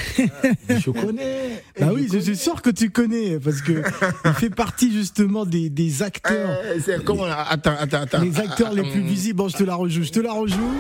[0.80, 1.64] je connais.
[1.80, 3.84] Bah oui, je suis sûr que tu connais parce que
[4.26, 6.58] il fait partie justement des, des acteurs,
[6.88, 8.22] Eh, comment Attends, attends, attends.
[8.22, 9.38] les acteurs les plus Hum, visibles.
[9.38, 10.74] Bon, je te la rejoue, je te la rejoue.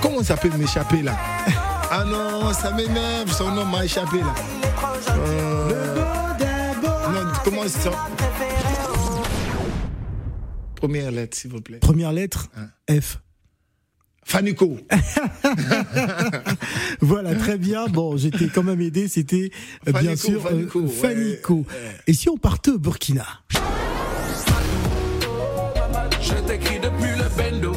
[0.00, 1.16] Comment ça peut m'échapper là?
[1.90, 4.34] Ah non, ça m'énerve, son nom m'a échappé là.
[5.10, 6.02] Euh,
[7.12, 7.90] non, comment ça
[10.76, 11.78] Première lettre, s'il vous plaît.
[11.78, 13.00] Première lettre, Hein.
[13.00, 13.18] F.
[14.28, 14.76] Fanico.
[17.00, 17.86] Voilà, très bien.
[17.86, 19.08] Bon, j'étais quand même aidé.
[19.08, 19.50] C'était
[19.88, 21.54] euh, bien Fanico, sûr euh, Fanico, ouais, Fanico.
[21.54, 21.64] ouais.
[22.06, 23.24] Et si on partait au Burkina?
[26.20, 27.72] Je t'écris depuis le bendo.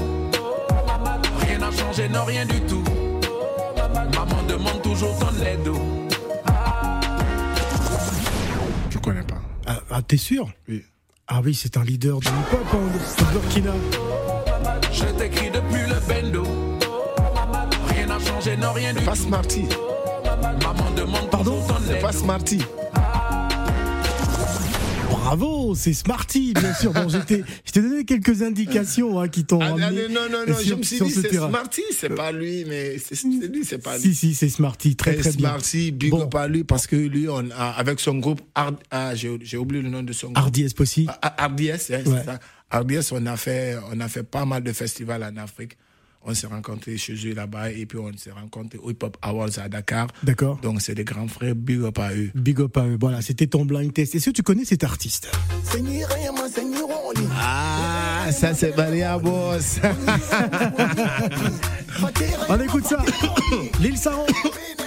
[1.39, 2.83] Rien n'a changé, non, rien du tout.
[4.13, 5.69] Maman demande toujours ton aide.
[8.89, 9.41] Je connais pas.
[9.67, 10.51] Ah, ah, t'es sûr?
[10.67, 10.83] Oui.
[11.27, 12.77] Ah oui, c'est un leader du hip-hop hein,
[13.21, 13.71] au Burkina.
[14.93, 16.43] Je t'écris depuis le bendo.
[17.89, 19.23] Rien n'a changé, non, rien du Pas tout.
[19.23, 19.63] Smarty.
[20.61, 22.59] Maman demande Pardon C'est pas Smarty.
[25.09, 26.91] Bravo, c'est Smarty, bien sûr.
[26.91, 30.55] Bon, j'étais- je t'ai donné quelques indications hein, qui t'ont Ah, amené non, non, non,
[30.59, 31.35] je sur- me suis dit, ce c'est.
[31.37, 34.01] Smarty, c'est pas lui, mais c'est lui, c'est pas lui.
[34.03, 35.49] Si, si, c'est Smarty, très très bien.
[35.49, 36.23] Smarty, big Bon.
[36.23, 38.71] up à lui parce que lui, on a, avec son groupe, ah,
[39.15, 40.45] j'ai oublié le nom de son groupe.
[40.45, 40.73] RDS,
[41.93, 42.03] hein, Ouais.
[42.05, 42.39] c'est ça.
[42.71, 45.77] RDS, on a, fait, on a fait pas mal de festivals en Afrique.
[46.23, 49.57] On s'est rencontrés chez eux là-bas et puis on s'est rencontrés au Hip Hop Awards
[49.57, 50.05] à Dakar.
[50.21, 50.57] D'accord.
[50.61, 52.29] Donc c'est des grands frères, big up à eux.
[52.35, 52.95] Big up à eux.
[52.99, 54.13] Voilà, c'était ton blind test.
[54.13, 55.31] Est-ce que tu connais cet artiste?
[57.35, 59.79] Ah, ça c'est Maria Boss.
[62.49, 63.03] On écoute ça.
[63.79, 64.27] L'île Saron.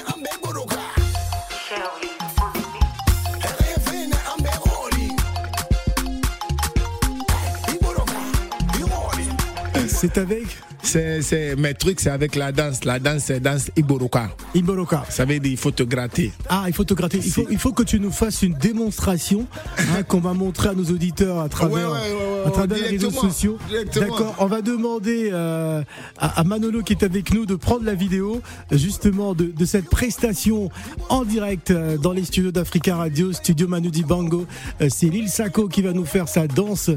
[10.05, 10.45] C'est avec
[10.87, 12.85] c'est, mes trucs, c'est avec la danse.
[12.85, 14.31] La danse, c'est danse Iboroka.
[14.55, 15.05] Iboroka.
[15.09, 16.33] Ça veut dire il faut te gratter.
[16.49, 17.19] Ah, il faut te gratter.
[17.25, 19.47] Il faut, il faut que tu nous fasses une démonstration
[19.79, 22.79] hein, qu'on va montrer à nos auditeurs à travers, Ouais, ouais, ouais, ouais, à travers
[22.79, 23.59] les réseaux sociaux.
[23.95, 24.35] D'accord.
[24.39, 25.83] On va demander euh,
[26.19, 29.89] à, à Manolo qui est avec nous de prendre la vidéo justement de, de cette
[29.89, 30.71] prestation
[31.09, 34.47] en direct euh, dans les studios d'Africa Radio, studio Manu Dibango.
[34.81, 36.91] Euh, C'est Lil Sako qui va nous faire sa danse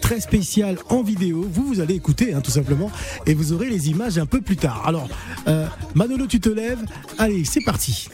[0.00, 1.46] très spéciale en vidéo.
[1.50, 2.90] Vous, vous allez écouter hein, tout simplement
[3.26, 4.82] et vous aurez les images un peu plus tard.
[4.86, 5.08] Alors,
[5.48, 6.84] euh, Manolo, tu te lèves.
[7.18, 8.08] Allez, c'est parti.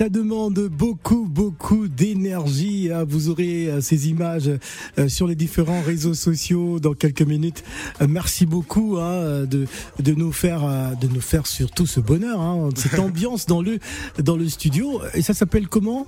[0.00, 2.90] Ça demande beaucoup, beaucoup d'énergie.
[2.90, 3.04] hein.
[3.06, 4.50] Vous aurez euh, ces images
[4.98, 7.62] euh, sur les différents réseaux sociaux dans quelques minutes.
[8.00, 9.66] Euh, Merci beaucoup hein, de,
[9.98, 10.62] de nous faire,
[10.98, 13.78] de nous faire surtout ce bonheur, hein, cette ambiance dans le,
[14.18, 15.02] dans le studio.
[15.12, 16.06] Et ça s'appelle comment?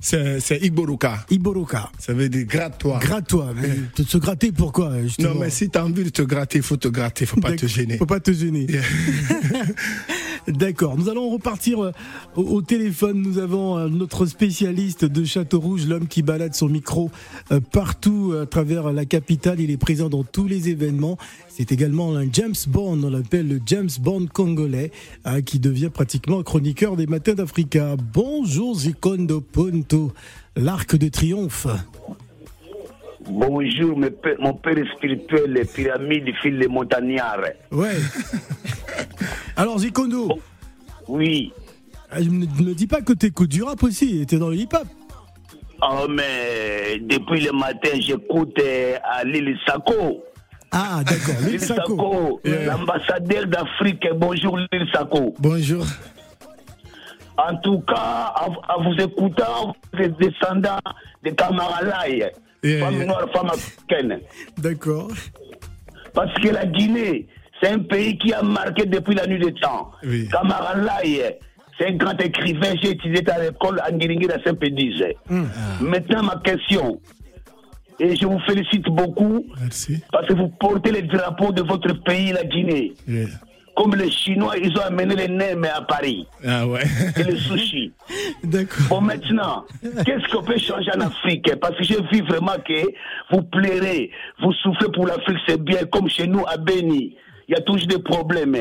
[0.00, 1.26] C'est, Iboroka.
[1.30, 1.92] Iboroka.
[1.98, 3.00] Ça veut dire gratte-toi.
[3.02, 3.52] Gratte-toi.
[3.60, 5.34] Mais te se gratter pourquoi justement?
[5.34, 7.52] Non, mais si t'as envie de te gratter, il faut te gratter, il faut pas
[7.52, 7.98] te gêner.
[7.98, 8.66] Faut pas te gêner.
[10.48, 10.96] D'accord.
[10.96, 11.92] Nous allons repartir euh,
[12.34, 13.20] au, téléphone.
[13.20, 17.10] Nous avons euh, notre spécialiste de Château Rouge, l'homme qui balade son micro
[17.52, 19.60] euh, partout à travers la capitale.
[19.60, 21.18] Il est présent dans tous les événements.
[21.48, 24.92] C'est également un James Bond, on l'appelle le James Bond congolais,
[25.24, 27.96] hein, qui devient pratiquement chroniqueur des Matins d'Africa.
[28.14, 30.12] Bonjour Zikondo Ponto,
[30.56, 31.66] l'arc de triomphe.
[33.28, 33.98] Bonjour,
[34.38, 37.40] mon père, spirituel, les pyramides, fil les montagnards.
[37.70, 37.96] Ouais.
[39.56, 40.38] Alors Zikondo,
[41.06, 41.52] Oui.
[42.14, 44.86] euh, ne me dis pas que t'écoutes du rap aussi, t'es dans le hip-hop.
[45.82, 50.24] Oh, mais depuis le matin, j'écoute euh, à Lili Sako.
[50.72, 52.40] Ah, d'accord, Lili Sako.
[52.44, 54.06] L'ambassadeur d'Afrique.
[54.16, 55.34] Bonjour, Lili Sako.
[55.38, 55.84] Bonjour.
[57.36, 60.78] En tout cas, en, en vous écoutant, vous êtes descendant
[61.24, 62.30] de Kamaralaï,
[62.62, 63.04] Yeah, femme yeah.
[63.06, 64.20] noire, femme africaine.
[64.58, 65.10] D'accord.
[66.12, 67.26] Parce que la Guinée,
[67.62, 69.92] c'est un pays qui a marqué depuis la nuit des temps.
[70.02, 70.28] Oui.
[70.30, 71.36] Kamaralaï,
[71.78, 75.02] c'est un grand écrivain, j'ai étudié à l'école à Nguiringui à Saint-Pédise.
[75.80, 77.00] Maintenant, ma question,
[77.98, 80.02] et je vous félicite beaucoup Merci.
[80.10, 82.92] parce que vous portez le drapeau de votre pays, la Guinée.
[83.06, 83.28] Yeah.
[83.80, 86.82] Comme les Chinois, ils ont amené les nems à Paris Ah ouais.
[87.18, 87.92] et les sushis.
[88.44, 88.86] D'accord.
[88.90, 89.64] Bon, maintenant,
[90.04, 91.50] qu'est-ce qu'on peut changer en Afrique?
[91.62, 92.82] Parce que j'ai vu vraiment que
[93.30, 94.10] vous plairez,
[94.42, 97.16] vous souffrez pour l'Afrique, c'est bien, comme chez nous à Beni.
[97.48, 98.54] Il y a toujours des problèmes.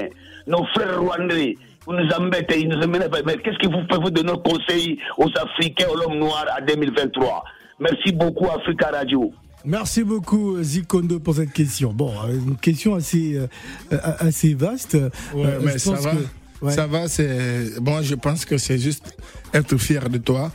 [0.47, 3.09] Nos frères rwandais, vous nous embêtez, ils nous amènent.
[3.25, 7.43] Mais qu'est-ce que vous pouvez donner conseil aux Africains, aux hommes noirs à 2023
[7.81, 9.33] Merci beaucoup, Africa Radio.
[9.69, 11.93] Merci beaucoup Zikondo pour cette question.
[11.93, 13.47] Bon, euh, une question assez euh,
[13.93, 14.95] euh, assez vaste.
[14.95, 16.11] Ouais, Euh, mais ça va.
[16.15, 16.73] que- ouais.
[16.73, 17.79] Ça va, c'est.
[17.79, 19.15] Bon, je pense que c'est juste
[19.53, 20.51] être fier de toi.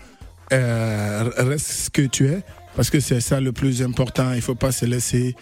[0.53, 2.43] Euh, reste ce que tu es.
[2.75, 4.33] Parce que c'est ça le plus important.
[4.33, 5.37] Il faut pas se laisser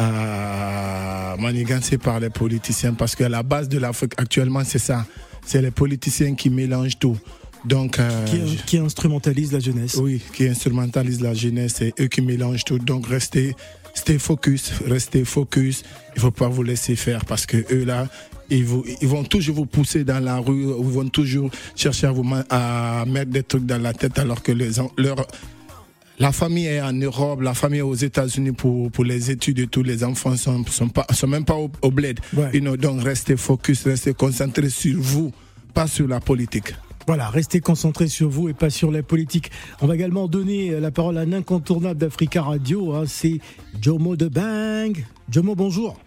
[0.00, 2.94] euh, manigancer par les politiciens.
[2.94, 5.04] Parce que la base de l'Afrique actuellement, c'est ça.
[5.44, 7.18] C'est les politiciens qui mélangent tout.
[7.64, 9.96] Donc, euh, qui, qui instrumentalise la jeunesse.
[9.96, 11.74] Oui, qui instrumentalise la jeunesse.
[11.78, 12.78] C'est eux qui mélangent tout.
[12.78, 13.56] Donc, restez,
[13.94, 15.82] restez focus, restez focus.
[16.14, 18.08] Il faut pas vous laisser faire parce que eux là,
[18.50, 22.12] ils, vous, ils vont toujours vous pousser dans la rue, ils vont toujours chercher à
[22.12, 25.26] vous à mettre des trucs dans la tête alors que les, leur,
[26.18, 29.66] la famille est en Europe, la famille est aux États-Unis pour, pour les études et
[29.66, 32.20] tous les enfants sont, sont pas, sont même pas au, au bled.
[32.36, 32.50] Ouais.
[32.52, 35.32] You know, donc restez focus, restez concentrés sur vous,
[35.72, 36.74] pas sur la politique.
[37.06, 39.50] Voilà, restez concentrés sur vous et pas sur la politique.
[39.82, 43.40] On va également donner la parole à un incontournable d'Africa Radio, hein, c'est
[43.80, 45.04] Jomo de Bang.
[45.30, 45.98] Jomo, bonjour.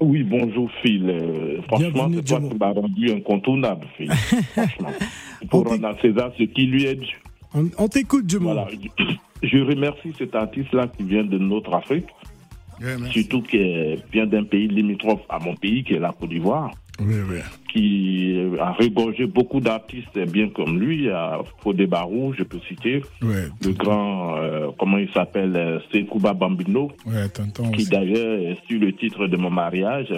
[0.00, 1.08] Oui, bonjour Phil.
[1.08, 4.10] Euh, franchement, c'est toi qui m'as rendu incontournable, Phil.
[4.10, 4.90] franchement.
[5.50, 7.16] Pour rendre à César ce qui lui est dû.
[7.54, 8.52] On, on t'écoute, Jomo.
[8.52, 8.66] Voilà.
[9.42, 12.06] Je remercie cet artiste-là qui vient de notre Afrique,
[13.12, 13.58] surtout qui
[14.12, 17.38] vient d'un pays limitrophe à mon pays, qui est la Côte d'Ivoire, Oui, oui.
[17.72, 21.08] qui a regorgé beaucoup d'artistes bien comme lui.
[21.10, 26.90] A Fodé Barou, je peux citer, le grand, euh, comment il s'appelle, euh, Sekouba Bambino,
[27.74, 30.12] qui d'ailleurs est sur le titre de mon mariage.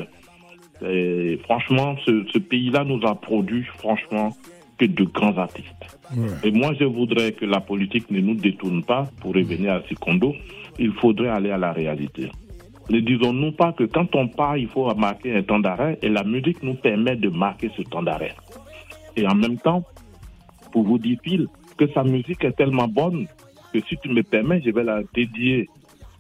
[0.89, 4.31] Et franchement, ce, ce pays-là nous a produit, franchement,
[4.79, 5.99] que de grands artistes.
[6.17, 6.29] Ouais.
[6.45, 10.35] Et moi, je voudrais que la politique ne nous détourne pas pour revenir à Sikondo.
[10.79, 12.31] Il faudrait aller à la réalité.
[12.91, 16.25] Ne disons-nous pas que quand on part, il faut marquer un temps d'arrêt et la
[16.25, 18.35] musique nous permet de marquer ce temps d'arrêt.
[19.17, 19.85] Et en même temps,
[20.73, 23.29] pour vous dire, Phil, que sa musique est tellement bonne
[23.73, 25.69] que si tu me permets, je vais la dédier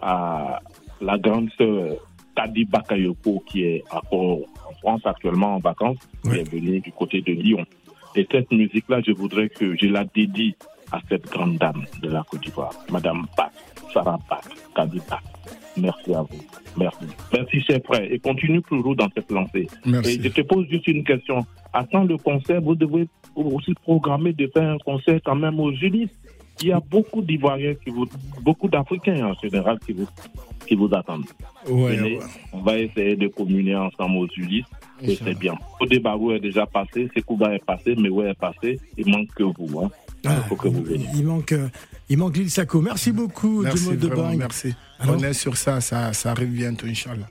[0.00, 0.60] à
[1.00, 1.96] la grande sœur
[2.36, 7.20] Kadi Bakayoko qui est encore en France actuellement en vacances, qui est venue du côté
[7.20, 7.66] de Lyon.
[8.14, 10.54] Et cette musique-là, je voudrais que je la dédie
[10.92, 13.52] à cette grande dame de la Côte d'Ivoire, Madame Bak,
[13.92, 14.44] Sarah Bak,
[14.74, 15.22] Kadi Bak.
[15.80, 16.42] Merci à vous.
[16.76, 17.04] Merci.
[17.32, 18.10] Merci, cher frère.
[18.10, 19.66] Et continue toujours dans cette lancée.
[19.84, 20.18] Merci.
[20.18, 21.44] Et je te pose juste une question.
[21.72, 26.10] Attends le concert, vous devez aussi programmer de faire un concert quand même aux Ulysses.
[26.62, 28.06] Il y a beaucoup d'Ivoiriens qui vous,
[28.42, 30.06] beaucoup d'Africains en général qui vous,
[30.66, 31.24] qui vous attendent.
[31.66, 32.24] Ouais, Venez, ouais.
[32.52, 34.66] On va essayer de communier ensemble aux Ulysses.
[35.02, 35.54] Et c'est bien.
[35.80, 38.78] Au Barou est déjà passé, Sekouba est passé, Mewe est passé.
[38.98, 39.80] Il manque que vous.
[39.80, 39.90] Hein.
[40.24, 41.06] Il faut que vous veniez.
[41.14, 41.68] Il manque, euh,
[42.08, 42.82] il manque l'île Sako.
[42.82, 44.74] Merci beaucoup, Merci, de merci.
[45.00, 47.28] Alors On est sur ça, ça, ça arrive bientôt, Inch'Allah.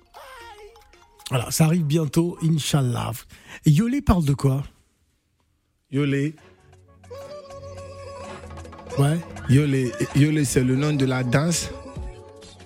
[1.30, 3.12] Voilà, ça arrive bientôt, Inch'Allah.
[3.66, 4.64] Yolé parle de quoi?
[5.92, 6.36] Yolé,
[8.98, 9.18] Ouais.
[9.50, 11.70] Yolé, Yolé c'est le nom de la danse.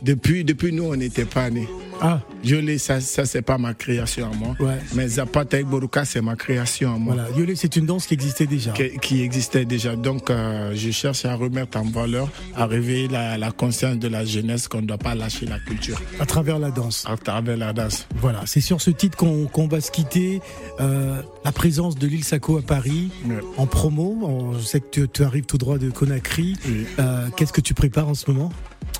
[0.02, 1.68] Depuis, depuis nous, on n'était pas nés.
[2.06, 4.56] Ah, Yolé, ça, ça c'est pas ma création à moi.
[4.60, 4.78] Ouais.
[4.94, 7.16] Mais Zapata et Boruka, c'est ma création à moi.
[7.16, 7.30] voilà.
[7.38, 8.72] Yolé, c'est une danse qui existait déjà.
[8.74, 9.96] Qui, qui existait déjà.
[9.96, 14.26] Donc, euh, je cherche à remettre en valeur, à réveiller la, la conscience de la
[14.26, 17.06] jeunesse qu'on ne doit pas lâcher la culture À travers la danse.
[17.08, 18.06] à travers la danse.
[18.18, 20.42] Voilà, c'est sur ce titre qu'on va se quitter.
[20.82, 23.36] Euh, la présence de l'île Sako à Paris Ouais.
[23.58, 24.18] en promo.
[24.24, 26.56] On- je sais que tu, tu arrives tout droit de Conakry.
[26.68, 26.86] Oui.
[27.00, 28.52] Euh, Qu'est-ce que tu prépares en ce moment?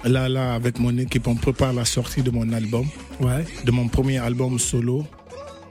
[0.06, 2.86] Là, là, avec mon équipe, on prépare la sortie de mon album,
[3.22, 3.46] Ouais.
[3.64, 5.06] de mon premier album solo,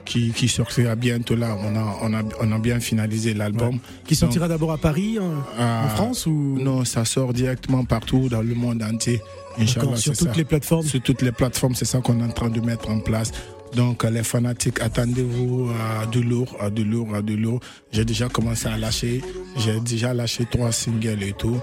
[0.05, 1.55] qui, qui sortira bientôt là.
[1.61, 3.77] On a, on a, on a bien finalisé l'album.
[4.07, 6.57] Qui sortira d'abord à Paris, en, Ah, en France ou?
[6.59, 9.21] Non, ça sort directement partout dans le monde entier.
[9.59, 10.33] Inch'Allah, sur toutes ça.
[10.35, 12.99] les plateformes Sur toutes les plateformes, c'est ça qu'on est en train de mettre en
[12.99, 13.31] place.
[13.75, 15.69] Donc, euh, les fanatiques, attendez-vous
[16.01, 17.59] à du lourd, à du lourd, à du lourd.
[17.91, 19.21] J'ai déjà commencé à lâcher.
[19.57, 21.59] J'ai déjà lâché trois singles et tout.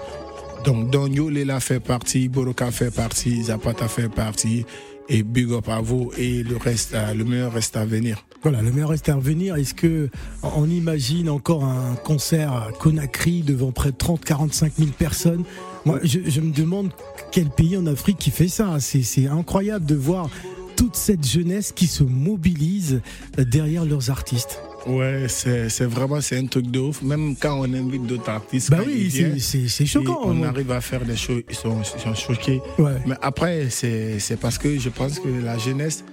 [0.65, 4.65] Donc, Don Yolela fait partie, Boroka fait partie, Zapata fait partie.
[5.09, 6.11] Et big up à vous.
[6.17, 8.23] Et le reste, euh, le meilleur reste à venir.
[8.43, 9.55] Voilà, le meilleur reste à revenir.
[9.55, 10.09] Est-ce que
[10.41, 15.43] on imagine encore un concert à Conakry devant près de 30-45 000 personnes?
[15.85, 16.91] Moi, je, je me demande
[17.31, 18.79] quel pays en Afrique qui fait ça.
[18.79, 20.29] C'est c'est incroyable de voir
[20.75, 23.01] toute cette jeunesse qui se mobilise
[23.37, 24.59] derrière leurs artistes.
[24.87, 27.01] Ouais, c'est vraiment c'est un truc de ouf.
[27.03, 30.21] Même quand on invite d'autres artistes, Bah oui, c'est- choquant.
[30.25, 30.47] on hein.
[30.47, 32.61] arrive à faire des choses, ils sont, ils sont choqués.
[32.79, 32.95] Ouais.
[33.05, 36.03] Mais après, c'est parce que je pense que la jeunesse,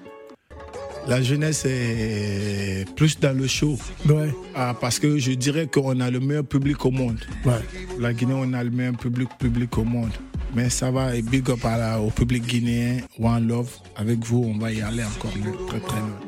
[1.07, 3.79] la jeunesse est plus dans le show.
[4.07, 7.19] Ouais, Ah, parce que je dirais qu'on a le meilleur public au monde.
[7.47, 7.53] ouais.
[7.99, 10.11] La Guinée, on a le meilleur public, public au monde.
[10.55, 13.71] Mais ça va, et big up à la- au public guinéen, One Love.
[13.97, 15.33] Avec vous, on va y aller encore
[15.69, 16.21] très très loin.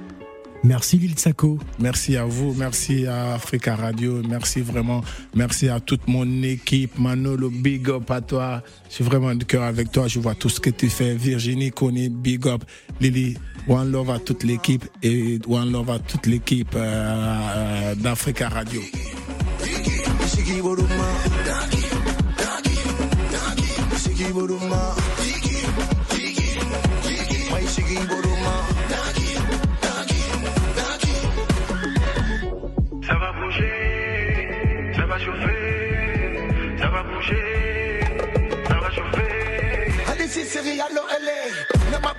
[0.62, 1.58] Merci Lil Sako.
[1.78, 5.02] Merci à vous, merci à Africa Radio, merci vraiment,
[5.34, 8.62] merci à toute mon équipe, Manolo, big up à toi.
[8.88, 11.14] Je suis vraiment de cœur avec toi, je vois tout ce que tu fais.
[11.14, 12.62] Virginie, Connie, big up.
[13.00, 13.38] Lily,
[13.68, 18.82] one love à toute l'équipe et one love à toute l'équipe euh, euh, d'Africa Radio.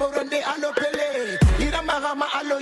[0.02, 1.38] Burundi, allo Pele.
[1.60, 2.60] Ira a allo